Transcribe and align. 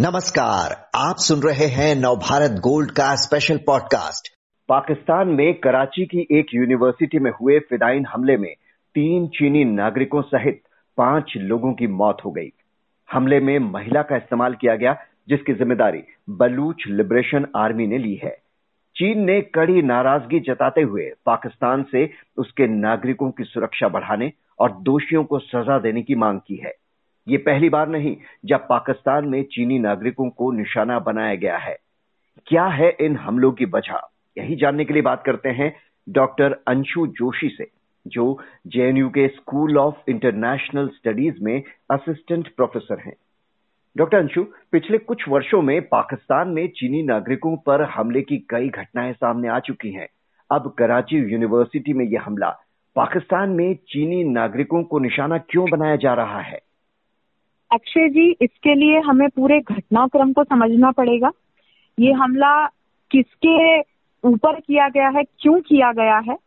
नमस्कार, 0.00 0.90
आप 0.94 1.16
सुन 1.18 1.40
रहे 1.40 1.66
हैं 1.66 1.94
नवभारत 1.96 2.50
गोल्ड 2.50 2.90
का 2.90 3.14
स्पेशल 3.14 3.56
पॉडकास्ट 3.56 4.28
पाकिस्तान 4.68 5.28
में 5.28 5.54
कराची 5.54 6.04
की 6.04 6.26
एक 6.38 6.46
यूनिवर्सिटी 6.54 7.18
में 7.18 7.30
हुए 7.30 7.58
फिदाइन 7.58 8.06
हमले 8.06 8.36
में 8.36 8.52
तीन 8.94 9.26
चीनी 9.28 9.64
नागरिकों 9.64 10.22
सहित 10.22 10.60
पाँच 10.96 11.32
लोगों 11.36 11.72
की 11.72 11.86
मौत 11.86 12.16
हो 12.24 12.30
गई। 12.30 12.52
हमले 13.12 13.40
में 13.40 13.58
महिला 13.58 14.02
का 14.02 14.16
इस्तेमाल 14.16 14.54
किया 14.54 14.76
गया, 14.76 14.96
जिसकी 15.28 15.52
ज़िम्मेदारी 15.52 16.02
बलूच 16.30 16.84
लिबरेशन 16.88 17.46
आर्मी 17.56 17.86
ने 17.86 17.98
ली 17.98 18.14
है। 18.14 18.36
चीन 18.96 19.24
ने 19.24 19.40
कड़ी 19.40 19.82
नाराज़गी 19.82 20.40
जताते 20.40 20.82
हुए 20.82 21.10
पाकिस्तान 21.26 21.82
से 21.82 22.10
उसके 22.36 22.66
नागरिकों 22.66 23.30
की 23.30 23.44
सुरक्षा 23.44 23.88
बढ़ाने 23.88 24.32
और 24.58 24.72
दोषियों 24.72 25.24
को 25.24 25.38
सजा 25.38 25.78
देने 25.78 26.02
की 26.02 26.14
मांग 26.14 26.40
की 26.40 26.56
है। 26.56 26.72
ये 27.28 27.36
पहली 27.36 27.68
बार 27.68 27.88
नहीं, 27.88 28.16
जब 28.44 28.68
पाकिस्तान 28.68 29.28
में 29.28 29.42
चीनी 29.42 29.78
नागरिकों 29.78 30.30
को 30.30 30.52
निशाना 30.52 30.98
बनाया 30.98 31.34
गया 31.34 31.56
है। 31.56 31.76
क्या 32.46 32.66
है 32.66 32.96
इन 33.00 33.16
हमलों 33.16 33.52
की 33.52 33.64
वजह? 33.64 34.08
यही 34.38 34.56
जानने 34.56 34.84
के 34.84 34.92
लिए 34.92 35.02
बात 35.02 35.22
करते 35.26 35.48
हैं 35.48 35.76
डॉक्टर 36.08 36.52
अंशु 36.68 37.06
जोशी 37.06 37.48
से, 37.48 37.70
जो 38.06 38.40
जेएनयू 38.66 39.08
के 39.08 39.28
स्कूल 39.28 39.78
ऑफ़ 39.78 40.10
इंटरनेशनल 40.10 40.88
स्टडीज़ 40.88 41.34
में 41.42 41.62
असिस्टेंट 41.90 42.48
प्रोफेसर 42.48 42.98
हैं। 42.98 43.16
डॉक्टर 43.96 44.18
अंशु, 44.18 44.44
पिछले 44.72 44.98
कुछ 44.98 45.28
वर्षों 45.28 45.62
में 45.62 45.82
पाकिस्तान 45.82 46.48
में 46.48 46.68
चीनी 46.68 47.02
नागरिकों 47.02 47.56
पर 47.56 47.82
हमले 47.82 48.22
की 48.22 48.38
कई 48.38 48.68
घटनाएँ 48.68 49.12
सामने 49.12 49.48
आ 49.48 49.58
चुकी 49.58 49.90
हैं। 49.90 50.08
अब 50.50 50.74
कराची 50.78 51.16
यूनिवर्सिटी 51.16 51.92
में 51.92 52.04
यह 52.04 52.22
हमला। 52.22 52.50
पाकिस्तान 52.96 53.50
में 53.50 53.74
चीनी 53.74 54.24
नागरिकों 54.24 54.82
को 54.82 54.98
निशाना 54.98 55.38
क्यों 55.38 55.70
बनाया 55.70 55.96
जा 55.96 56.14
रहा 56.14 56.40
है? 56.40 56.65
अक्षय 57.72 58.08
जी, 58.08 58.30
इसके 58.30 58.74
लिए 58.74 59.00
हमें 59.00 59.28
पूरे 59.28 59.60
घटनाक्रम 59.60 60.32
को 60.32 60.44
समझना 60.44 60.90
पड़ेगा। 60.90 61.30
ये 61.98 62.12
हमला 62.12 62.66
किसके 63.10 63.80
ऊपर 64.24 64.60
किया 64.60 64.88
गया 64.88 65.08
है, 65.08 65.22
क्यों 65.40 65.60
किया 65.60 65.92
गया 65.92 66.18
है, 66.18 66.38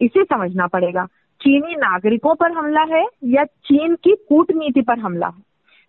इसे 0.00 0.24
समझना 0.24 0.66
पड़ेगा। 0.66 1.06
चीनी 1.40 1.74
नागरिकों 1.74 2.34
पर 2.34 2.52
हमला 2.52 2.82
है 2.82 3.06
या 3.24 3.44
चीन 3.44 3.94
की 3.94 4.14
कूटनीति 4.28 4.82
पर 4.82 4.98
हमला 4.98 5.26
है? 5.26 5.42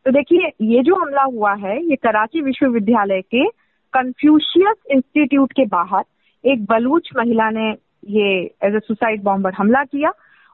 तो 0.06 0.12
देखिए, 0.12 0.52
ये 0.62 0.84
जो 0.84 0.96
हमला 0.96 1.24
हुआ 1.24 1.54
है, 1.54 1.90
ये 1.90 1.96
कराची 1.96 2.42
विश्वविद्यालय 2.42 3.22
के 3.22 3.46
कंफ्यूशियस 3.94 4.76
इंस्टीट्यूट 4.92 5.52
के 5.52 5.66
बाहर 5.66 6.04
एक 6.46 6.66
बलूच 6.66 7.10
महिला 7.18 7.50
ने 7.50 7.70
ये 8.08 8.56
एज 8.64 8.76
ए 8.76 8.80
सुसाइड 8.80 9.24
बॉम्बर 9.24 9.54
हमला 9.54 9.84
किया। 9.84 10.12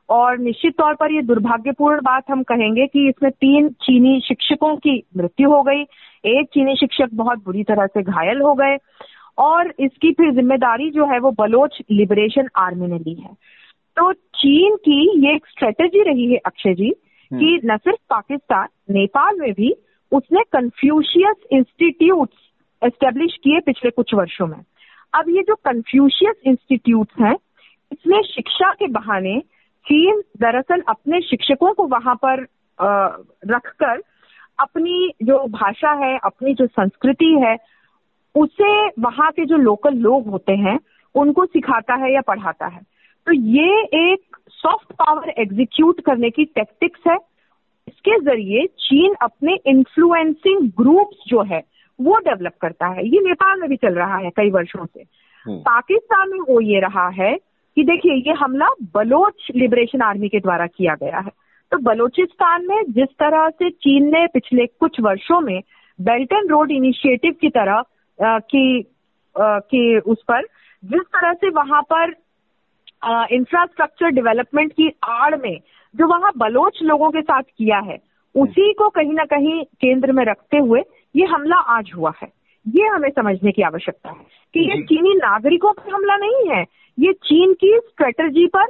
और 0.09 0.37
निश्चित 0.37 0.73
तौर 0.77 0.95
पर 0.95 1.11
ये 1.11 1.21
दुर्भाग्यपूर्ण 1.21 2.01
बात 2.01 2.23
हम 2.29 2.43
कहेंगे 2.43 2.85
कि 2.87 3.07
इसमें 3.09 3.31
तीन 3.31 3.69
चीनी 3.83 4.19
शिक्षकों 4.19 4.75
की 4.75 5.03
मृत्यु 5.17 5.49
हो 5.51 5.61
गई। 5.63 5.81
एक 6.23 6.47
चीनी 6.53 6.75
शिक्षक 6.75 7.13
बहुत 7.13 7.43
बुरी 7.45 7.63
तरह 7.63 7.87
से 7.87 8.01
घायल 8.03 8.41
हो 8.41 8.53
गए 8.53 8.77
और 9.37 9.73
इसकी 9.79 10.11
फिर 10.11 10.31
ज़िम्मेदारी 10.31 10.89
जो 10.91 11.05
है 11.05 11.19
वो 11.19 11.31
बलोच 11.31 11.81
लिबरेशन 11.91 12.49
आर्मी 12.55 12.87
ने 12.87 12.97
ली 12.99 13.13
है। 13.13 13.33
तो 13.97 14.11
चीन 14.13 14.75
की 14.75 15.25
ये 15.25 15.35
एक 15.35 15.45
स्ट्रेटेजी 15.47 16.03
रही 16.03 16.31
है 16.31 16.37
अक्षय 16.45 16.73
जी 16.73 16.89
कि 16.89 17.35
हम्म। 17.35 17.73
न 17.73 17.77
सिर्फ़ 17.77 17.99
पाकिस्तान 18.09 18.67
नेपाल 18.93 19.39
में 19.39 19.51
भी 19.53 19.73
उसने 20.11 20.43
कन्फ्यूशियस 20.53 21.47
इंस्टीट्यूट 21.51 22.29
एस्टेब्लिश 22.81 23.37
किए 23.43 23.59
पिछले 23.59 23.91
कुछ 23.91 24.13
वर्षों 24.13 24.47
में। 24.47 24.57
अब 25.13 25.29
ये 25.29 25.41
जो 25.41 25.55
कन्फ्यूशियस 25.55 26.35
इंस्टीट्यूट 26.45 27.07
हैं 27.21 27.35
इसमें 27.91 28.21
शिक्षा 28.23 28.71
के 28.73 28.87
बहाने 28.89 29.41
चीन 29.85 30.21
दरअसल 30.41 30.81
अपने 30.89 31.21
शिक्षकों 31.21 31.73
को 31.73 31.87
वहाँ 31.87 32.15
पर 32.25 32.45
रखकर 33.51 34.01
अपनी 34.59 35.13
जो 35.23 35.37
भाषा 35.49 35.91
है 36.05 36.17
अपनी 36.23 36.53
जो 36.53 36.67
संस्कृति 36.67 37.31
है 37.43 37.57
उसे 38.35 38.87
वहाँ 38.87 39.31
के 39.31 39.45
जो 39.45 39.57
लोकल 39.57 39.93
लोग 39.97 40.27
होते 40.27 40.53
हैं 40.55 40.79
उनको 41.15 41.45
सिखाता 41.45 41.95
है 41.95 42.13
या 42.13 42.21
पढ़ाता 42.21 42.67
है। 42.67 42.81
तो 43.27 43.33
ये 43.33 43.83
एक 44.03 44.37
सॉफ्ट 44.49 44.93
पावर 44.93 45.29
एग्जीक्यूट 45.29 46.01
करने 46.01 46.29
की 46.29 46.45
टेक्टिक्स 46.45 47.01
है। 47.07 47.17
इसके 47.87 48.19
ज़रिए 48.19 48.65
चीन 48.79 49.15
अपने 49.21 49.57
इन्फ्लुएंसिंग 49.65 50.71
ग्रुप्स 50.79 51.23
जो 51.27 51.41
है 51.43 51.61
वो 51.99 52.17
डेवलप 52.17 52.53
करता 52.61 52.87
है। 52.87 53.07
ये 53.07 53.19
नेपाल 53.19 53.59
में 53.59 53.69
भी 53.69 53.75
चल 53.75 53.93
रहा 53.93 54.17
है 54.17 54.29
कई 54.29 54.49
वर्षों 54.49 54.85
से। 54.85 55.01
हम्म। 55.45 55.57
पाकिस्तान 55.59 56.29
में 56.29 56.39
हो 56.39 56.59
ये 56.61 56.79
रहा 56.79 57.07
है 57.09 57.37
कि 57.77 57.83
देखिए 57.83 58.13
ये 58.27 58.33
हमला 58.33 58.67
बलोच 58.93 59.47
लिबरेशन 59.55 60.01
आर्मी 60.01 60.29
के 60.29 60.39
द्वारा 60.39 60.67
किया 60.67 60.95
गया 60.95 61.19
है। 61.19 61.31
तो 61.71 61.77
बलोचिस्तान 61.83 62.67
में 62.67 62.81
जिस 62.89 63.09
तरह 63.19 63.49
से 63.49 63.69
चीन 63.69 64.11
ने 64.13 64.25
पिछले 64.27 64.65
कुछ 64.65 64.99
वर्षों 65.01 65.39
में 65.41 65.59
बेल्ट 65.99 66.33
एंड 66.33 66.51
रोड 66.51 66.71
इनिशिएटिव 66.71 67.35
की 67.41 67.49
तरह 67.49 67.83
की 68.19 68.83
की 69.35 69.97
उस 69.99 70.23
पर 70.27 70.45
जिस 70.83 71.01
तरह 71.15 71.33
से 71.33 71.49
वहाँ 71.49 71.81
पर 71.93 72.13
इंफ्रास्ट्रक्चर 73.33 74.09
डेवलपमेंट 74.09 74.71
की 74.71 74.89
आड़ 75.03 75.35
में 75.35 75.57
जो 75.95 76.07
वहाँ 76.07 76.31
बलोच 76.37 76.79
लोगों 76.83 77.09
के 77.11 77.21
साथ 77.21 77.43
किया 77.57 77.79
है 77.79 77.97
उसी 78.35 78.71
को 78.73 78.89
कहीं 78.89 79.13
ना 79.13 79.23
कहीं 79.25 79.63
केंद्र 79.81 80.11
में 80.11 80.23
रखते 80.25 80.57
हुए 80.57 80.81
ये 81.15 81.25
हमला 81.25 81.55
आज 81.55 81.91
हुआ 81.97 82.11
है। 82.21 82.31
ये 82.65 82.87
हमें 82.87 83.09
समझने 83.09 83.51
की 83.51 83.61
आवश्यकता 83.61 84.09
है 84.09 84.25
कि 84.53 84.69
ये 84.69 84.81
चीनी 84.83 85.13
नागरिकों 85.15 85.73
पर 85.73 85.93
हमला 85.93 86.15
नहीं 86.17 86.49
है। 86.49 86.61
ये 86.97 87.13
चीन 87.23 87.53
की 87.53 87.77
स्ट्रेटजी 87.79 88.45
पर 88.47 88.67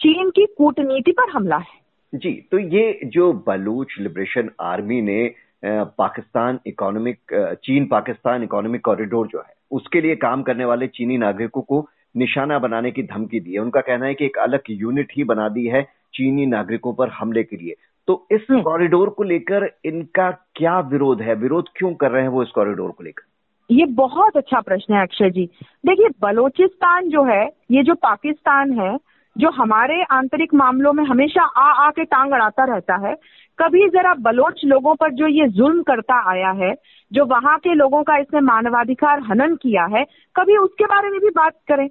चीन 0.00 0.30
की 0.30 0.46
कूटनीति 0.58 1.12
पर 1.12 1.30
हमला 1.30 1.56
है। 1.56 1.78
जी 2.12 2.32
तो 2.50 2.58
ये 2.58 3.00
जो 3.04 3.32
बलूच 3.46 3.94
लिबरेशन 4.00 4.50
आर्मी 4.60 5.00
ने 5.02 5.34
पाकिस्तान 5.64 6.58
इकोनॉमिक 6.66 7.34
चीन 7.64 7.86
पाकिस्तान 7.86 8.42
इकोनॉमिक 8.42 8.84
कॉरिडोर 8.84 9.26
जो 9.26 9.38
है 9.38 9.54
उसके 9.70 10.00
लिए 10.00 10.14
काम 10.16 10.42
करने 10.42 10.64
वाले 10.64 10.86
चीनी 10.86 11.16
नागरिकों 11.18 11.62
को 11.62 11.86
निशाना 12.16 12.58
बनाने 12.58 12.90
की 12.90 13.02
धमकी 13.02 13.40
दी 13.40 13.52
है। 13.52 13.58
उनका 13.58 13.80
कहना 13.80 14.06
है 14.06 14.14
कि 14.14 14.24
एक 14.24 14.38
अलग 14.38 14.70
यूनिट 14.70 15.12
ही 15.16 15.24
बना 15.24 15.48
दी 15.48 15.66
है 15.66 15.82
चीनी 16.14 16.46
नागरिकों 16.46 16.92
पर 16.94 17.08
हमले 17.10 17.42
के 17.42 17.56
लिए। 17.56 17.74
तो 18.10 18.26
इस 18.30 18.46
हम्म। 18.50 18.60
कॉरिडोर 18.62 19.08
को 19.08 19.22
लेकर 19.22 19.64
इनका 19.84 20.30
क्या 20.30 20.78
विरोध 20.80 21.20
है? 21.22 21.34
विरोध 21.34 21.68
क्यों 21.76 21.94
कर 21.94 22.10
रहे 22.10 22.22
हैं 22.22 22.28
वो 22.28 22.42
इस 22.42 22.48
कॉरिडोर 22.50 22.90
को 22.90 23.04
लेकर? 23.04 23.22
ये 23.70 23.84
बहुत 23.86 24.36
अच्छा 24.36 24.60
प्रश्न 24.60 24.94
है 24.94 25.02
अक्षय 25.02 25.30
जी। 25.30 25.44
देखिए 25.86 26.08
बलोचिस्तान 26.22 27.08
जो 27.08 27.22
है 27.24 27.44
ये 27.70 27.82
जो 27.82 27.94
पाकिस्तान 27.94 28.72
है 28.72 28.98
जो 29.38 29.50
हमारे 29.50 30.02
आंतरिक 30.02 30.54
मामलों 30.54 30.92
में 30.92 31.04
हमेशा 31.04 31.42
आ 31.42 31.86
आ 31.86 31.90
के 31.90 32.04
टांग 32.04 32.32
अड़ाता 32.32 32.64
रहता 32.64 32.96
है 33.08 33.14
कभी 33.58 33.88
जरा 33.88 34.14
बलोच 34.14 34.60
लोगों 34.64 34.94
पर 34.94 35.12
जो 35.12 35.26
ये 35.26 35.48
जुल्म 35.48 35.82
करता 35.82 36.30
आया 36.30 36.50
है 36.50 36.74
जो 37.12 37.24
वहाँ 37.24 37.58
के 37.58 37.74
लोगों 37.74 38.02
का 38.02 38.16
इसने 38.16 38.40
मानवाधिकार 38.40 39.20
हनन 39.20 39.56
किया 39.56 39.84
है 39.84 40.04
कभी 40.36 40.56
उसके 40.56 40.84
बारे 40.84 41.10
में 41.10 41.20
भी 41.20 41.30
बात 41.36 41.54
करें। 41.68 41.88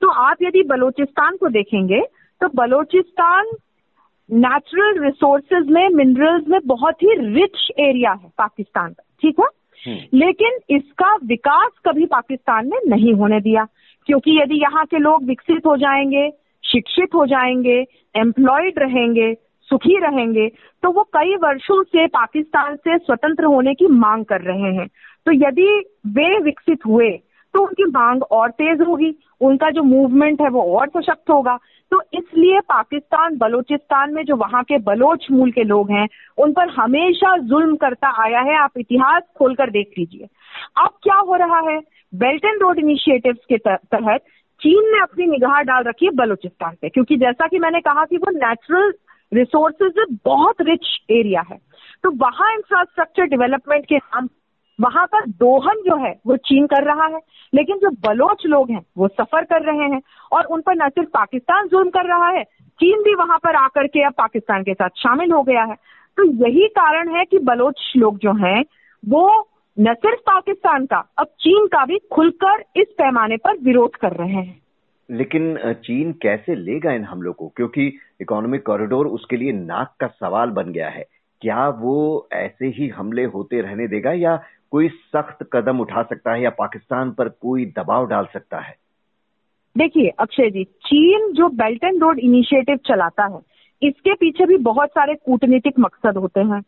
तो 0.00 0.08
आप 0.08 0.36
यदि 0.42 0.62
बलोचिस्तान 0.62 1.36
को 1.36 1.48
देखेंगे 1.48 2.00
तो 2.40 2.48
बलोचिस्तान 2.48 3.46
नेचुरल 4.32 5.02
रिसोर्सेज 5.04 5.70
में 5.70 5.88
मिनरल्स 5.88 6.48
में 6.48 6.60
बहुत 6.66 7.02
ही 7.02 7.14
रिच 7.34 7.70
एरिया 7.78 8.12
है 8.12 8.28
पाकिस्तान 8.38 8.92
का 8.92 9.02
ठीक 9.22 9.40
है 9.40 9.46
हम्म। 9.82 10.18
लेकिन 10.18 10.58
इसका 10.76 11.14
विकास 11.24 11.70
कभी 11.84 12.06
पाकिस्तान 12.06 12.66
ने 12.66 12.78
नहीं 12.88 13.14
होने 13.14 13.40
दिया 13.40 13.66
क्योंकि 14.06 14.38
यदि 14.40 14.54
यहाँ 14.54 14.84
के 14.84 14.98
लोग 14.98 15.24
विकसित 15.24 15.66
हो 15.66 15.76
जाएँगे 15.76 16.28
शिक्षित 16.64 17.14
हो 17.14 17.26
जाएँगे 17.26 17.78
एम्प्लॉयड 18.14 18.78
रहेंगे 18.78 19.32
सुखी 19.68 19.98
रहेंगे 19.98 20.48
तो 20.82 20.90
वो 20.90 21.02
कई 21.02 21.34
वर्षों 21.36 21.82
से 21.82 22.06
पाकिस्तान 22.06 22.76
से 22.76 22.98
स्वतंत्र 22.98 23.44
होने 23.44 23.74
की 23.74 23.86
मांग 23.86 24.24
कर 24.24 24.40
रहे 24.40 24.74
हैं 24.74 24.86
तो 25.26 25.32
यदि 25.32 25.68
वे 26.06 26.38
विकसित 26.38 26.86
हुए 26.86 27.10
तो 27.54 27.60
उनकी 27.60 27.84
मांग 27.84 28.22
और 28.22 28.50
तेज 28.50 28.80
होगी, 28.80 29.14
उनका 29.40 29.70
जो 29.70 29.82
मूवमेंट 29.82 30.40
है 30.40 30.48
वो 30.48 30.62
और 30.78 30.88
सशक्त 30.88 31.30
होगा। 31.30 31.58
तो 31.92 32.00
इसलिए 32.14 32.60
पाकिस्तान, 32.60 33.36
बलोचिस्तान 33.38 34.12
में 34.14 34.22
जो 34.24 34.36
वहाँ 34.36 34.62
के 34.62 34.78
बलोच 34.80 35.26
मूल 35.30 35.50
के 35.50 35.64
लोग 35.64 35.90
हैं, 35.90 36.06
उन 36.38 36.52
पर 36.52 36.68
हमेशा 36.70 37.36
जुल्म 37.38 37.76
करता 37.76 38.12
आया 38.22 38.40
है। 38.40 38.56
आप 38.58 38.78
इतिहास 38.78 39.22
खोलकर 39.38 39.70
देख 39.70 39.92
लीजिए। 39.98 40.28
अब 40.76 40.90
क्या 41.02 41.16
हो 41.18 41.36
रहा 41.36 41.58
है? 41.70 41.78
बेल्ट 42.12 42.44
एंड 42.44 42.62
रोड 42.62 42.78
इनिशिएटिव 42.78 43.36
के 43.48 43.58
तहत 43.58 44.24
चीन 44.60 44.90
ने 44.92 45.00
अपनी 45.02 45.26
निगाह 45.26 45.60
डाल 45.62 45.84
रखी 45.84 46.06
है 46.06 46.12
बलोचिस्तान 46.12 46.74
पे, 46.82 46.88
क्योंकि 46.88 47.16
जैसा 47.16 47.46
कि 47.46 47.58
मैंने 47.58 47.80
कहा 47.80 48.04
कि 48.04 48.16
वो 48.16 48.30
नेचुरल 48.30 48.92
रिसोर्सेज 49.32 50.18
बहुत 50.24 50.60
रिच 50.60 50.86
एरिया 51.10 51.42
है। 51.50 51.58
तो 52.04 52.10
वहाँ 52.16 52.52
इंफ्रास्ट्रक्चर 52.54 53.26
डेवलपमेंट 53.26 53.86
के 53.86 53.96
नाम 53.96 54.26
वहाँ 54.82 55.06
पर 55.06 55.26
दोहन 55.26 55.74
जो 55.76 56.04
है, 56.04 56.20
वो 56.26 56.36
चीन 56.36 56.66
कर 56.66 56.84
रहा 56.84 57.06
है, 57.06 57.20
लेकिन 57.54 57.76
जो 57.76 57.90
बलोच 57.90 58.42
लोग 58.46 58.70
हैं, 58.70 58.82
वो 58.98 59.08
सफ़र 59.08 59.44
कर 59.44 59.62
रहे 59.62 59.88
हैं 59.88 60.02
और 60.32 60.44
उन 60.44 60.60
पर 60.60 60.74
न 60.74 60.88
सिर्फ़ 60.88 61.08
पाकिस्तान 61.08 61.68
जुल्म 61.68 61.90
कर 61.90 62.04
रहा 62.04 62.28
है, 62.28 62.44
चीन 62.62 63.02
भी 63.02 63.14
वहाँ 63.14 63.38
पर 63.38 63.54
आकर 63.54 63.86
के 63.86 64.04
अब 64.04 64.12
पाकिस्तान 64.12 64.62
के 64.62 64.74
साथ 64.74 64.88
शामिल 64.88 65.32
हो 65.32 65.42
गया 65.42 65.64
है। 65.64 65.74
तो 66.16 66.24
यही 66.24 66.68
कारण 66.68 67.16
है 67.16 67.24
कि 67.24 67.38
बलोच 67.38 67.92
लोग 67.96 68.18
जो 68.18 68.32
हैं, 68.32 68.64
वो 69.08 69.48
न 69.80 69.94
सिर्फ़ 69.94 70.20
पाकिस्तान 70.20 70.86
का, 70.86 71.08
अब 71.18 71.26
चीन 71.26 71.66
का 71.66 71.84
भी 71.84 71.98
खुलकर 72.12 72.64
इस 72.76 72.86
पैमाने 72.98 73.36
पर 73.36 73.56
विरोध 73.56 73.96
कर 73.96 74.12
रहे 74.12 74.32
हैं। 74.32 74.62
लेकिन 75.10 75.72
चीन 75.72 76.12
कैसे 76.12 76.54
लेगा 76.54 76.92
इन 76.92 77.04
हमलों 77.04 77.32
को? 77.32 77.52
क्योंकि 77.56 77.96
इकोनॉमिक 78.20 78.66
कॉरिडोर 78.66 79.06
उसके 79.06 79.36
लिए 79.36 79.52
नाक 79.52 79.94
का 80.00 80.06
सवाल 80.06 80.50
बन 80.50 80.72
गया 80.72 80.88
है। 80.88 81.04
क्या 81.40 81.68
वो 81.68 82.28
ऐसे 82.32 82.66
ही 82.66 82.88
हमले 82.88 83.24
होते 83.24 83.60
रहने 83.60 83.86
देगा 83.86 84.12
या 84.12 84.42
कोई 84.72 84.88
सख्त 84.88 85.48
कदम 85.52 85.80
उठा 85.80 86.02
सकता 86.02 86.32
है 86.32 86.42
या 86.42 86.50
पाकिस्तान 86.50 87.10
पर 87.10 87.28
कोई 87.28 87.64
दबाव 87.66 88.06
डाल 88.06 88.26
सकता 88.32 88.60
है? 88.60 88.74
देखिए, 89.78 90.08
अक्षय 90.08 90.50
जी, 90.50 90.64
चीन 90.64 91.32
जो 91.32 91.48
बेल्ट 91.48 91.84
एंड 91.84 92.02
रोड 92.02 92.18
इनिशिएटिव 92.18 92.76
चलाता 92.76 93.24
है, 93.24 93.40
इसके 93.82 94.14
पीछे 94.14 94.46
भी 94.46 94.56
बहुत 94.56 94.88
सारे 94.88 95.14
कूटनीतिक 95.14 95.74
मकसद 95.78 96.16
होते 96.16 96.40
हैं। 96.40 96.62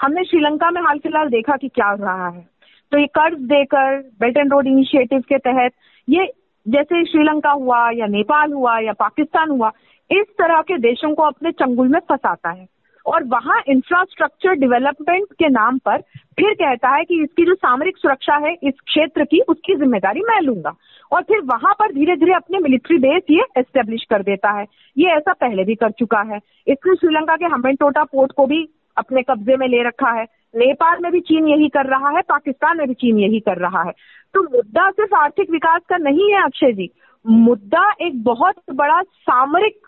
हमने 0.00 0.24
श्रीलंका 0.24 0.70
में 0.70 0.80
हाल 0.82 0.98
फ़िलहाल 0.98 1.28
देखा 1.28 1.56
कि 1.56 1.68
क्या 1.68 1.88
हो 1.88 2.04
रहा 2.04 2.28
है। 2.28 2.48
तो 2.92 2.98
ये 2.98 3.06
कर्ज 3.06 3.38
देकर 3.38 3.98
बेल्ट 4.20 4.36
एंड 4.36 4.52
रोड 4.52 4.66
इनिशिएटिव 4.66 5.20
के 5.20 5.38
तहत, 5.38 5.72
ये 6.08 6.32
जैसे 6.68 7.04
श्रीलंका 7.04 7.50
हुआ 7.50 7.90
या 7.90 8.06
नेपाल 8.06 8.52
हुआ 8.52 8.78
या 8.78 8.92
पाकिस्तान 8.92 9.50
हुआ, 9.50 9.72
इस 10.10 10.26
तरह 10.38 10.60
के 10.60 10.78
देशों 10.78 11.14
को 11.14 11.22
अपने 11.22 11.52
चंगुल 11.52 11.88
में 11.88 12.00
फंसाता 12.00 12.50
है। 12.50 12.77
और 13.08 13.24
वहाँ 13.24 13.62
इंफ्रास्ट्रक्चर 13.68 14.54
डेवलपमेंट 14.54 15.26
के 15.32 15.48
नाम 15.48 15.78
पर 15.78 16.00
फिर 16.38 16.54
कहता 16.54 16.88
है 16.88 17.04
कि 17.04 17.22
इसकी 17.22 17.44
जो 17.44 17.54
सामरिक 17.54 17.96
सुरक्षा 17.96 18.36
है 18.36 18.52
इस 18.52 18.74
क्षेत्र 18.86 19.24
की, 19.24 19.40
उसकी 19.40 19.74
ज़िम्मेदारी 19.74 20.20
मैं 20.20 20.40
लूँगा। 20.40 20.74
और 21.12 21.22
फिर 21.22 21.40
वहाँ 21.40 21.72
पर 21.72 21.92
धीरे 21.92 22.16
धीरे 22.16 22.32
अपने 22.32 22.58
मिलिट्री 22.58 22.98
बेस 22.98 23.22
ये 23.30 23.44
एस्टेब्लिश 23.56 24.04
कर 24.10 24.22
देता 24.22 24.50
है। 24.50 24.66
ये 24.98 25.10
ऐसा 25.10 25.32
पहले 25.32 25.64
भी 25.64 25.74
कर 25.74 25.90
चुका 25.90 26.20
है। 26.20 26.38
इसने 26.66 26.94
श्रीलंका 26.94 27.36
के 27.36 27.44
हमेंटोटा 27.44 28.04
पोर्ट 28.04 28.32
को 28.32 28.46
भी 28.46 28.68
अपने 28.96 29.22
कब्जे 29.22 29.56
में 29.56 29.68
ले 29.68 29.82
रखा 29.82 30.10
है। 30.10 30.24
नेपाल 30.56 30.98
में 31.02 31.12
भी 31.12 31.20
चीन 31.20 31.48
यही 31.48 31.68
कर 31.68 31.86
रहा 31.86 32.10
है, 32.10 32.22
पाकिस्तान 32.22 32.78
में 32.78 32.88
भी 32.88 32.94
चीन 32.94 33.18
यही 33.18 33.40
कर 33.40 33.56
रहा 33.56 33.82
है। 33.82 33.92
तो 34.34 34.42
मुद्दा 34.42 34.90
सिर्फ़ 34.90 35.14
आर्थिक 35.14 35.50
विकास 35.50 35.80
का 35.88 35.96
नहीं 35.96 36.32
है 36.32 36.44
अक्षय 36.44 36.72
जी। 36.72 36.90
मुद्दा 37.26 37.90
एक 38.00 38.22
बहुत 38.24 38.54
बड़ा 38.74 39.02
सामरिक 39.02 39.87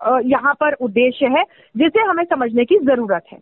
यहाँ 0.00 0.52
पर 0.54 0.72
उद्देश्य 0.74 1.26
है, 1.28 1.42
जिसे 1.74 2.02
हमें 2.02 2.24
समझने 2.24 2.64
की 2.64 2.78
ज़रूरत 2.78 3.24
है। 3.32 3.38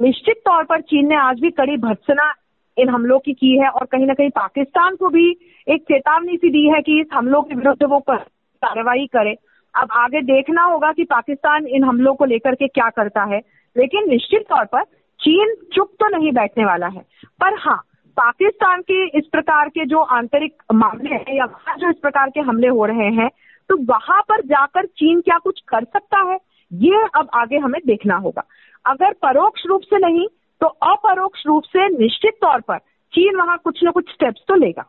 निश्चित 0.00 0.40
तौर 0.46 0.64
पर 0.64 0.80
चीन 0.82 1.08
ने 1.08 1.16
आज 1.16 1.40
भी 1.40 1.50
कड़ी 1.52 1.76
भत्सना 1.78 2.32
इन 2.76 2.88
हमलों 2.88 3.18
की 3.18 3.32
की 3.32 3.56
है, 3.58 3.68
और 3.68 3.84
कहीं 3.84 4.06
ना 4.06 4.14
कहीं 4.14 4.30
पाकिस्तान 4.30 4.96
को 4.96 5.08
भी 5.08 5.28
एक 5.66 5.82
चेतावनी 5.82 6.36
सी 6.36 6.50
दी 6.50 6.68
है 6.70 6.80
कि 6.82 7.00
इस 7.00 7.06
हमलों 7.12 7.42
के 7.42 7.54
विरुद्ध 7.54 7.84
वो 7.84 7.98
कार्रवाई 8.08 9.06
करे। 9.06 9.34
अब 9.74 9.88
आगे 9.92 10.20
देखना 10.22 10.62
होगा 10.62 10.92
कि 10.92 11.04
पाकिस्तान 11.04 11.66
इन 11.66 11.84
हमलों 11.84 12.14
को 12.14 12.24
लेकर 12.24 12.54
के 12.54 12.66
क्या 12.68 12.88
करता 12.90 13.24
है, 13.24 13.40
लेकिन 13.76 14.08
निश्चित 14.08 14.46
तौर 14.48 14.64
पर 14.64 14.84
चीन 15.20 15.54
चुप 15.74 15.90
तो 16.00 16.08
नहीं 16.08 16.32
बैठने 16.32 16.64
वाला 16.64 16.86
है। 16.86 17.00
पर 17.40 17.58
हाँ 17.58 17.82
पाकिस्तान 18.16 18.80
के 18.82 19.04
इस 19.18 19.26
प्रकार 19.32 19.68
के 19.68 19.84
जो 19.86 20.00
आंतरिक 20.00 20.62
मामले 20.74 21.14
हैं, 21.14 21.36
या 21.36 21.46
जो 21.78 21.90
इस 21.90 21.96
प्रकार 21.96 22.30
के 22.30 22.40
हमले 22.42 22.68
हो 22.68 22.84
रहे 22.86 23.10
हैं 23.14 23.30
तो 23.70 23.76
वहाँ 23.84 24.20
पर 24.22 24.40
जाकर 24.46 24.86
चीन 24.86 25.20
क्या 25.20 25.38
कुछ 25.38 25.60
कर 25.68 25.84
सकता 25.84 26.22
है? 26.22 26.38
ये 26.70 27.04
अब 27.16 27.28
आगे 27.34 27.58
हमें 27.58 27.80
देखना 27.86 28.16
होगा। 28.16 28.42
अगर 28.84 29.12
परोक्ष 29.22 29.66
रूप 29.66 29.82
से 29.82 29.98
नहीं 29.98 30.26
तो 30.60 30.66
अपरोक्ष 30.66 31.46
रूप 31.46 31.64
से 31.66 31.88
निश्चित 31.88 32.34
तौर 32.42 32.60
पर 32.60 32.78
चीन 33.12 33.36
वहाँ 33.36 33.56
कुछ 33.64 33.80
न 33.84 33.90
कुछ 33.90 34.12
स्टेप्स 34.12 34.44
तो 34.48 34.54
लेगा। 34.56 34.84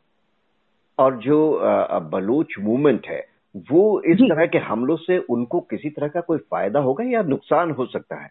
और 0.98 1.18
जो 1.18 1.40
बलूच 2.12 2.56
मूवमेंट 2.60 3.08
है 3.08 3.26
वो 3.70 3.84
इस 4.02 4.18
तरह 4.22 4.46
के 4.46 4.58
हमलों 4.62 4.96
से 4.98 5.18
उनको 5.30 5.60
किसी 5.70 5.90
तरह 5.90 6.08
का 6.08 6.22
कोई 6.22 6.38
फ़ायदा 6.38 6.80
होगा 6.80 7.04
या 7.04 7.22
नुकसान 7.24 7.72
हो 7.72 7.86
सकता 7.86 8.16
है? 8.16 8.30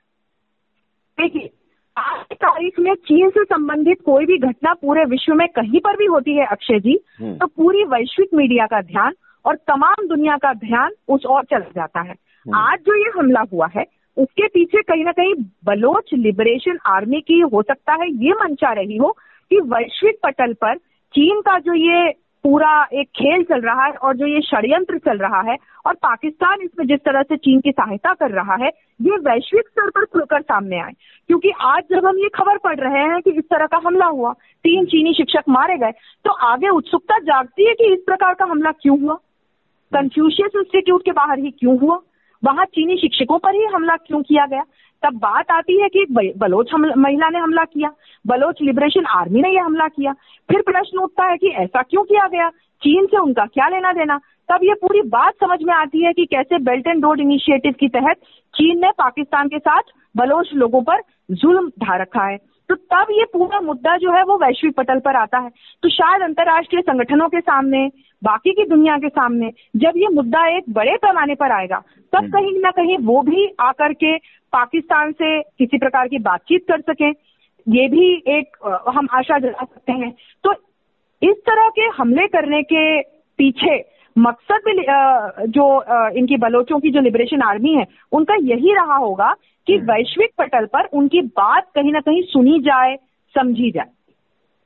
देखिए 1.19 1.51
आज 1.97 2.25
की 2.25 2.35
तारीख 2.35 2.79
में 2.79 2.95
चीन 2.95 3.31
से 3.31 3.45
संबंधित 3.45 4.01
कोई 4.05 4.27
भी 4.27 4.37
घटना 4.39 4.73
पूरे 4.75 5.05
विश्व 5.05 5.35
में 5.35 5.47
कहीं 5.49 5.81
पर 5.81 5.97
भी 5.97 6.07
होती 6.07 6.37
है 6.37 6.47
अक्षय 6.47 6.81
जी 6.81 6.99
हम्म। 7.21 7.37
तो 7.37 7.47
पूरी 7.47 7.85
वैश्विक 7.85 8.35
मीडिया 8.35 8.67
का 8.67 8.81
ध्यान 8.83 9.15
और 9.47 9.57
तमाम 9.57 10.07
दुनिया 10.09 10.37
का 10.37 10.53
ध्यान 10.55 10.91
उस 11.09 11.27
ओर 11.27 11.45
चला 11.45 11.71
जाता 11.77 12.01
है। 12.01 12.13
हम्म। 12.13 12.59
आज 12.59 12.79
जो 12.79 12.95
ये 12.95 13.11
हमला 13.19 13.41
हुआ 13.53 13.69
है 13.77 13.85
उसके 14.17 14.47
पीछे 14.47 14.83
कहीं 14.83 15.05
ना 15.05 15.13
कहीं 15.13 15.35
बलोच 15.65 16.11
लिबरेशन 16.15 16.79
आर्मी 16.87 17.21
की 17.21 17.41
हो 17.41 17.63
सकता 17.63 17.93
है 17.93 18.11
ये 18.11 18.33
मंशा 18.33 18.73
रही 18.73 18.97
हो 18.97 19.17
कि 19.51 19.61
वैश्विक 19.61 20.19
पटल 20.23 20.53
पर 20.53 20.77
चीन 21.15 21.41
का 21.41 21.59
जो 21.59 21.75
ये 21.75 22.11
पूरा 22.45 22.89
एक 22.93 23.09
खेल 23.09 23.43
चल 23.43 23.61
रहा 23.61 23.85
है 23.85 23.93
और 23.93 24.17
जो 24.17 24.27
ये 24.27 24.41
षड्यंत्र 24.41 24.99
चल 24.99 25.19
रहा 25.19 25.41
है 25.41 25.57
और 25.87 25.95
पाकिस्तान 25.95 26.61
इसमें 26.63 26.87
जिस 26.87 27.01
तरह 27.01 27.23
से 27.23 27.37
चीन 27.37 27.61
की 27.61 27.71
सहायता 27.71 28.15
कर 28.15 28.31
रहा 28.31 28.55
है 28.55 28.69
ये 29.03 29.17
वैश्विक 29.17 29.69
स्तर 29.69 29.91
पर 29.91 30.05
खुलकर 30.05 30.43
सामने 30.43 30.81
आए। 30.81 30.93
क्योंकि 31.27 31.51
आज 31.61 31.83
जब 31.91 32.07
हम 32.07 32.19
ये 32.19 32.29
खबर 32.29 32.59
पढ़ 32.59 32.79
रहे 32.81 33.03
हैं 33.03 33.21
कि 33.23 33.31
इस 33.31 33.45
तरह 33.45 33.67
का 33.67 33.81
हमला 33.87 34.07
हुआ 34.07 34.33
तीन 34.65 34.85
चीनी 34.85 35.13
शिक्षक 35.13 35.43
मारे 35.49 35.79
गए 35.79 35.93
तो 36.25 36.31
आगे 36.31 36.69
उत्सुकता 36.69 37.19
जागती 37.19 37.69
है 37.69 37.75
कि 37.75 37.93
इस 37.93 38.01
प्रकार 38.07 38.35
का 38.35 38.45
हमला 38.45 38.71
क्यों 38.71 39.01
हुआ? 39.01 39.19
कंफ्यूशियस 39.95 40.51
इंस्टीट्यूट 40.57 41.05
के 41.05 41.11
बाहर 41.11 41.39
ही 41.39 41.51
क्यों 41.51 41.79
हुआ? 41.79 41.99
वहाँ 42.45 42.65
चीनी 42.65 42.97
शिक्षकों 42.97 43.39
पर 43.39 43.55
ही 43.55 43.65
हमला 43.65 43.97
क्यों 43.97 44.23
किया 44.23 44.47
गया? 44.47 44.63
तब 45.03 45.15
बात 45.15 45.51
आती 45.51 45.81
है 45.83 45.89
कि 45.89 46.05
बलोच 46.39 46.71
महिला 46.75 47.29
ने 47.29 47.39
हमला 47.39 47.65
किया। 47.65 47.93
बलोच 48.27 48.59
लिबरेशन 48.63 49.07
आर्मी 49.07 49.43
ने 49.43 49.51
यह 49.51 49.65
हमला 49.65 49.89
किया। 49.89 50.13
फिर 50.51 50.61
प्रश्न 50.61 50.99
उठता 50.99 51.25
है 51.25 51.37
कि 51.37 51.49
ऐसा 51.49 51.83
क्यों 51.83 52.05
किया 52.05 52.27
गया? 52.29 52.49
चीन 52.83 53.07
से 53.07 53.19
उनका 53.19 53.47
क्या 53.47 53.69
लेना 53.69 53.93
देना? 53.93 54.21
तब 54.49 54.59
ये 54.63 54.75
पूरी 54.75 55.03
बात 55.03 55.35
समझ 55.35 55.63
में 55.63 55.75
आती 55.75 56.05
है 56.05 56.13
कि 56.13 56.25
कैसे 56.25 56.59
बेल्ट 56.59 56.87
एंड 56.87 57.05
रोड 57.05 57.21
इनिशिएटिव 57.21 57.73
के 57.73 57.89
तहत 57.89 58.17
चीन 58.55 58.81
ने 58.81 58.91
पाकिस्तान 58.91 59.49
के 59.49 59.59
साथ 59.59 59.83
बलोच 60.17 60.51
लोगों 60.55 60.83
पर 60.83 61.01
जुल्म 61.31 61.69
ढा 61.69 61.97
रखा 61.97 62.25
है। 62.25 62.37
तो 62.69 62.75
तब 62.75 63.07
ये 63.11 63.25
पूरा 63.25 63.61
मुद्दा 63.61 63.97
जो 63.97 64.13
है 64.13 64.23
वो 64.25 64.37
वैश्विक 64.39 64.77
पटल 64.77 64.99
पर 64.99 65.17
आता 65.17 65.39
है। 65.39 65.51
तो 65.83 65.89
शायद 65.89 66.23
अंतर्राष्ट्रीय 66.23 66.83
संगठनों 66.83 67.29
के 67.29 67.41
सामने 67.41 67.91
बाकी 68.27 68.53
की 68.53 68.65
दुनिया 68.67 68.97
के 68.99 69.09
सामने 69.11 69.51
जब 69.77 69.97
ये 69.97 70.09
मुद्दा 70.13 70.47
एक 70.49 70.65
बड़े 70.73 70.97
पैमाने 70.99 71.35
पर 71.37 71.53
आएगा 71.53 71.79
तब 72.13 72.19
हम्म। 72.19 72.31
कहीं 72.31 72.61
ना 72.61 72.71
कहीं 72.73 72.99
वो 73.05 73.21
भी 73.23 73.47
आकर 73.61 73.93
के 73.95 74.17
पाकिस्तान 74.53 75.13
से 75.15 75.41
किसी 75.59 75.79
प्रकार 75.79 76.09
की 76.09 76.19
बातचीत 76.21 76.65
कर 76.69 76.81
सकें 76.83 77.11
ये 77.67 77.89
भी 77.89 78.07
एक 78.31 78.57
हम 78.89 79.09
आशा 79.13 79.39
जला 79.39 79.65
सकते 79.65 79.93
हैं 79.95 80.13
तो 80.45 80.53
इस 81.23 81.37
तरह 81.47 81.69
के 81.71 81.87
हमले 81.97 82.27
करने 82.29 82.63
के 82.65 82.87
पीछे 83.39 83.77
मकसद 84.17 84.63
भी 84.67 84.85
जो 85.51 85.67
इनकी 86.19 86.37
बलोचों 86.39 86.79
की 86.81 86.91
जो 86.91 87.01
लिबरेशन 87.01 87.43
आर्मी 87.43 87.75
है 87.75 87.87
उनका 88.13 88.35
यही 88.43 88.75
रहा 88.75 88.97
होगा 88.97 89.35
कि 89.67 89.75
हम्म। 89.75 89.93
वैश्विक 89.93 90.31
पटल 90.39 90.67
पर 90.67 90.89
उनकी 90.95 91.21
बात 91.37 91.71
कहीं 91.75 91.93
ना 91.93 92.01
कहीं 92.01 92.23
सुनी 92.27 92.59
जाए 92.61 92.97
समझी 93.35 93.71
जाए 93.71 93.91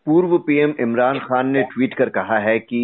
पूर्व 0.06 0.37
पीएम 0.41 0.75
इमरान 0.81 1.19
खान 1.19 1.49
ने 1.49 1.63
ट्वीट 1.73 1.95
कर 1.95 2.09
कहा 2.11 2.39
है 2.41 2.59
कि 2.61 2.81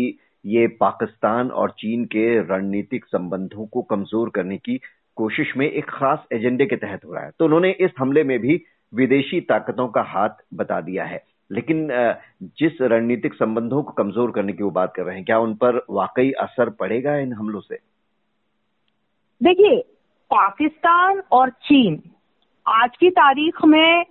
ये 0.46 0.66
पाकिस्तान 0.80 1.50
और 1.50 1.70
चीन 1.70 2.04
के 2.04 2.26
रणनीतिक 2.40 3.04
संबंधों 3.04 3.66
को 3.66 3.82
कमज़ोर 3.82 4.30
करने 4.30 4.56
की 4.58 4.80
कोशिश 5.16 5.52
में 5.56 5.66
एक 5.66 5.90
खास 5.90 6.26
एजेंडे 6.32 6.66
के 6.66 6.76
तहत 6.76 7.04
हो 7.04 7.12
रहा 7.14 7.24
है। 7.24 7.30
तो 7.38 7.44
उन्होंने 7.44 7.70
इस 7.80 7.90
हमले 7.98 8.24
में 8.24 8.38
भी 8.38 8.60
विदेशी 8.92 9.40
ताकतों 9.40 9.88
का 9.88 10.02
हाथ 10.02 10.44
बता 10.54 10.80
दिया 10.80 11.04
है। 11.04 11.22
लेकिन 11.50 11.88
जिस 12.58 12.80
रणनीतिक 12.82 13.34
संबंधों 13.34 13.82
को 13.82 13.92
कमज़ोर 13.92 14.30
करने 14.30 14.52
की 14.52 14.62
वो 14.62 14.70
बात 14.70 14.92
कर 14.96 15.02
रहे 15.02 15.16
हैं, 15.16 15.24
क्या 15.24 15.38
उन 15.38 15.54
पर 15.54 15.84
वाकई 15.90 16.30
असर 16.40 16.70
पड़ेगा 16.70 17.16
इन 17.16 17.32
हमलों 17.32 17.60
से? 17.60 17.78
देखिए, 19.40 19.78
पाकिस्तान 20.30 21.22
और 21.32 21.50
चीन 21.50 22.02
आज 22.66 22.96
की 22.96 23.10
तारीख 23.10 23.64
में 23.64 24.04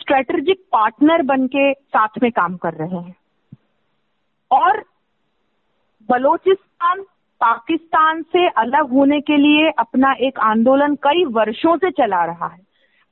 स्ट्रेटेजिक 0.00 0.64
पार्टनर 0.72 1.22
बन 1.22 1.46
के 1.46 1.72
साथ 1.72 2.22
में 2.22 2.30
काम 2.32 2.56
कर 2.56 2.74
रहे 2.74 2.96
हैं। 2.96 3.14
और 4.50 4.84
बलोचिस्तान, 6.08 7.00
पाकिस्तान 7.40 8.22
से 8.22 8.46
अलग 8.48 8.90
होने 8.90 9.20
के 9.20 9.36
लिए 9.36 9.70
अपना 9.78 10.12
एक 10.20 10.38
आंदोलन 10.40 10.94
कई 11.02 11.24
वर्षों 11.32 11.76
से 11.76 11.90
चला 11.90 12.24
रहा 12.24 12.46
है। 12.46 12.62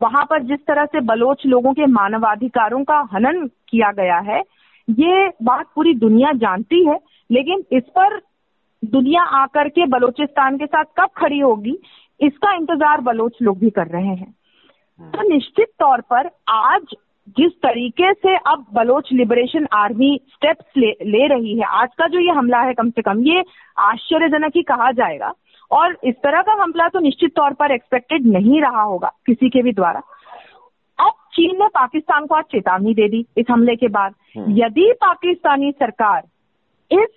वहाँ 0.01 0.25
पर 0.25 0.43
जिस 0.43 0.59
तरह 0.67 0.85
से 0.85 1.01
बलोच 1.01 1.43
लोगों 1.47 1.73
के 1.73 1.87
मानवाधिकारों 1.87 2.83
का 2.85 2.99
हनन 3.13 3.47
किया 3.69 3.91
गया 3.93 4.19
है, 4.19 4.41
ये 4.89 5.29
बात 5.43 5.67
पूरी 5.75 5.95
दुनिया 5.95 6.33
जानती 6.33 6.85
है, 6.87 6.99
लेकिन 7.31 7.65
इस 7.73 7.83
पर 7.89 8.21
दुनिया 8.83 9.23
आकर 9.39 9.69
के 9.69 9.87
बलोचिस्तान 9.87 10.57
के 10.59 10.67
साथ 10.67 10.85
कब 10.99 11.11
खड़ी 11.17 11.39
होगी, 11.39 11.79
इसका 12.21 12.55
इंतज़ार 12.55 13.01
बलोच 13.01 13.37
लोग 13.43 13.59
भी 13.59 13.71
कर 13.71 13.87
रहे 13.87 14.15
हैं। 14.15 14.35
तो 15.01 15.29
निश्चित 15.29 15.69
तौर 15.79 16.01
पर 16.01 16.31
आज 16.49 16.95
जिस 17.29 17.53
तरीके 17.53 18.13
से 18.13 18.37
अब 18.37 18.67
बलोच 18.73 19.09
लिबरेशन 19.13 19.67
आर्मी 19.73 20.21
स्टेप्स 20.33 20.65
ले, 20.77 20.87
ले 20.87 21.27
रही 21.27 21.59
है 21.59 21.65
आज 21.65 21.89
का 21.99 22.07
जो 22.07 22.19
ये 22.19 22.31
हमला 22.31 22.61
है 22.61 22.75
कम 22.75 22.91
से 22.91 23.03
कम 23.03 23.19
ये 23.19 23.45
आश्चर्यजनक 23.79 24.53
ही 24.57 24.63
कहा 24.63 24.91
जाएगा। 24.93 25.33
और 25.71 25.97
इस 26.05 26.15
तरह 26.15 26.43
का 26.43 26.63
हमला 26.63 26.89
तो 26.89 27.01
निश्चित 27.01 27.35
तौर 27.37 27.53
पर 27.53 27.73
एक्सपेक्टेड 27.73 28.27
नहीं 28.27 28.61
रहा 28.61 28.83
होगा 28.83 29.13
किसी 29.27 29.49
के 29.49 29.63
भी 29.63 29.73
द्वारा। 29.73 30.03
अब 30.99 31.13
चीन 31.35 31.57
ने 31.59 31.67
पाकिस्तान 31.67 32.27
को 32.27 32.35
आज 32.35 32.45
चेतावनी 32.45 32.95
दे 32.95 33.09
दी 33.09 33.27
इस 33.39 33.47
हमले 33.51 33.77
के 33.77 33.89
बाद। 33.89 34.15
हम्म। 34.37 34.57
यदि 34.57 34.93
पाकिस्तानी 34.93 35.73
सरकार 35.73 36.23
इस 36.91 37.09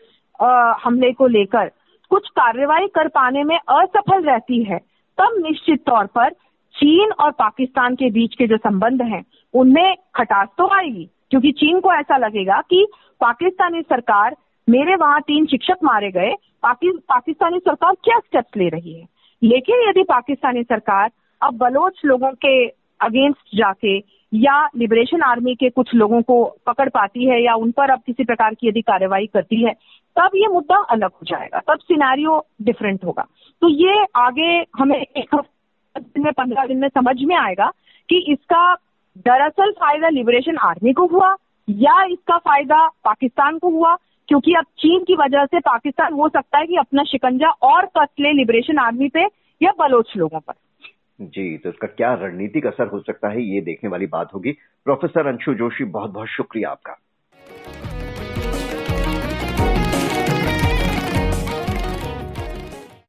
आ, 0.42 0.74
हमले 0.84 1.12
को 1.12 1.28
लेकर 1.28 1.72
कुछ 2.10 2.30
कार्रवाई 2.30 2.88
कर 2.88 3.08
पाने 3.08 3.44
में 3.44 3.58
असफल 3.58 4.24
रहती 4.24 4.64
है 4.64 4.78
तब 5.18 5.36
निश्चित 5.46 5.84
तौर 5.86 6.06
पर 6.06 6.30
चीन 6.76 7.12
और 7.12 7.32
पाकिस्तान 7.32 7.96
के 7.96 8.10
बीच 8.10 8.36
के 8.36 8.48
जो 8.48 8.58
संबंध 8.58 9.02
हैं 9.02 9.22
उनमें 9.56 9.96
खटास 10.16 10.48
तो 10.58 10.68
आएगी 10.76 11.10
क्योंकि 11.30 11.52
चीन 11.52 11.80
को 11.80 11.94
ऐसा 11.94 12.18
लगेगा 12.18 12.62
कि 12.62 12.86
पाकिस्तानी 13.22 13.82
सरकार 13.82 14.36
मेरे 14.70 14.96
वहाँ 14.96 15.22
तीन 15.22 15.46
शिक्षक 15.46 15.78
मारे 15.84 16.12
गए 16.12 16.34
पाकि, 16.64 16.90
पाकिस्तानी 17.10 17.60
सरकार 17.60 17.94
क्या 18.04 18.20
स्टेप्स 18.20 18.58
ले 18.58 18.70
रही 18.70 18.94
है? 18.94 19.08
लेकिन 19.44 19.90
यदि 19.90 20.04
पाकिस्तानी 20.04 20.64
सरकार 20.64 21.12
अब 21.42 21.58
बलोच 21.58 22.02
लोगों 22.06 22.32
के 22.32 22.68
अगेंस्ट 23.02 23.58
जाके 23.58 23.98
या 24.34 24.68
लिबरेशन 24.76 25.22
आर्मी 25.22 25.56
के 25.56 25.70
कुछ 25.70 25.94
लोगों 25.96 26.22
को 26.22 26.44
पकड़ 26.66 26.90
पाती 26.90 27.26
है 27.26 27.44
या 27.44 27.56
उन 27.56 27.72
पर 27.72 27.90
अब 27.90 28.00
किसी 28.06 28.24
प्रकार 28.24 28.54
की 28.54 28.68
यदि 28.68 28.82
कार्रवाई 28.82 29.26
करती 29.26 29.64
है 29.64 29.74
तब 30.18 30.30
ये 30.36 30.48
मुद्दा 30.48 30.78
अलग 30.78 31.12
हो 31.14 31.20
जाएगा 31.24 31.60
तब 31.60 31.80
सिनारियो 31.80 32.46
डिफरेंट 32.62 33.06
होगा। 33.06 33.26
तो 33.62 33.70
ये 33.70 34.06
आगे 34.16 34.66
हमें 34.78 35.02
एक 35.02 35.36
दिन 35.98 36.24
में 36.24 36.34
पंद्रह 36.34 36.66
दिन 36.66 36.78
में 36.78 36.90
समझ 36.90 37.24
में 37.24 37.36
आएगा 37.36 37.72
कि 38.10 38.26
इसका 38.30 38.76
दरअसल 39.18 39.72
फ़ायदा 39.72 40.10
लिबरेशन 40.10 40.58
आर्मी 40.58 40.94
को 40.94 41.06
हुआ 41.08 41.36
या 41.68 42.04
इसका 42.04 42.38
फ़ायदा 42.38 42.88
पाकिस्तान 42.88 43.58
को 43.58 43.70
हुआ, 43.70 43.96
क्योंकि 44.30 44.54
अब 44.54 44.66
चीन 44.80 45.04
की 45.04 45.16
वजह 45.16 45.46
से 45.46 45.60
पाकिस्तान, 45.60 46.14
हो 46.14 46.30
सकता 46.30 46.58
है 46.58 46.66
कि 46.66 46.76
अपना 46.76 47.04
शिकंजा 47.04 47.50
और 47.64 47.86
कस 47.98 48.08
ले 48.20 48.32
लिबरेशन 48.34 48.78
आर्मी 48.78 49.10
पे 49.10 49.26
या 49.62 49.72
बलोच 49.80 50.14
लोगों 50.18 50.40
पर। 50.40 50.54
जी 51.22 51.58
तो 51.58 51.70
इसका 51.70 51.88
क्या 51.88 52.14
रणनीतिक 52.14 52.66
असर 52.68 52.88
हो 52.88 53.00
सकता 53.00 53.30
है, 53.30 53.44
ये 53.44 53.62
देखने 53.62 53.90
वाली 53.90 54.06
बात 54.06 54.34
होगी। 54.34 54.52
प्रोफेसर 54.86 55.28
अंशु 55.28 55.54
जोशी 55.54 55.84
बहुत 55.84 56.12
बहुत 56.12 56.28
शुक्रिया 56.28 56.70
आपका। 56.70 56.98